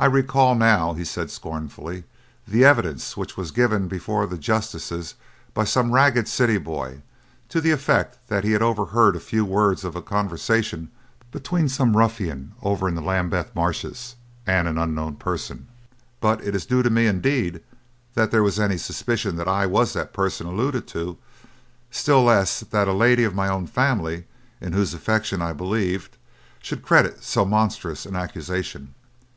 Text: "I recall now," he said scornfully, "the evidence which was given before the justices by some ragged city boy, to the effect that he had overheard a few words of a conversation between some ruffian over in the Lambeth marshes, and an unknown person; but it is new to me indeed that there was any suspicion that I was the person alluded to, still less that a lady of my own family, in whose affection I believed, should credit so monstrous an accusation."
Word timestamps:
"I 0.00 0.06
recall 0.06 0.56
now," 0.56 0.94
he 0.94 1.04
said 1.04 1.30
scornfully, 1.30 2.02
"the 2.48 2.64
evidence 2.64 3.16
which 3.16 3.36
was 3.36 3.52
given 3.52 3.86
before 3.86 4.26
the 4.26 4.36
justices 4.38 5.14
by 5.54 5.62
some 5.62 5.92
ragged 5.92 6.26
city 6.26 6.58
boy, 6.58 7.02
to 7.50 7.60
the 7.60 7.70
effect 7.70 8.26
that 8.26 8.42
he 8.42 8.50
had 8.50 8.60
overheard 8.60 9.14
a 9.14 9.20
few 9.20 9.44
words 9.44 9.84
of 9.84 9.94
a 9.94 10.02
conversation 10.02 10.90
between 11.30 11.68
some 11.68 11.96
ruffian 11.96 12.54
over 12.60 12.88
in 12.88 12.96
the 12.96 13.00
Lambeth 13.00 13.54
marshes, 13.54 14.16
and 14.48 14.66
an 14.66 14.78
unknown 14.78 15.14
person; 15.14 15.68
but 16.20 16.42
it 16.42 16.56
is 16.56 16.68
new 16.68 16.82
to 16.82 16.90
me 16.90 17.06
indeed 17.06 17.60
that 18.14 18.32
there 18.32 18.42
was 18.42 18.58
any 18.58 18.76
suspicion 18.76 19.36
that 19.36 19.46
I 19.46 19.64
was 19.64 19.92
the 19.92 20.06
person 20.06 20.48
alluded 20.48 20.88
to, 20.88 21.18
still 21.92 22.24
less 22.24 22.58
that 22.72 22.88
a 22.88 22.92
lady 22.92 23.22
of 23.22 23.36
my 23.36 23.46
own 23.46 23.68
family, 23.68 24.24
in 24.60 24.72
whose 24.72 24.92
affection 24.92 25.40
I 25.40 25.52
believed, 25.52 26.16
should 26.58 26.82
credit 26.82 27.22
so 27.22 27.44
monstrous 27.44 28.04
an 28.06 28.16
accusation." 28.16 28.92